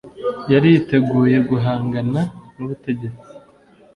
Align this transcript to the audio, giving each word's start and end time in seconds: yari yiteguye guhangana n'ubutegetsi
yari 0.51 0.67
yiteguye 0.73 1.37
guhangana 1.49 2.21
n'ubutegetsi 2.55 3.27